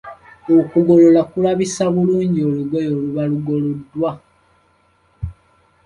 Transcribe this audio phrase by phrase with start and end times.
[0.57, 4.11] Okugolola kulabisa bulungi olugoye oluba lugoloddwa!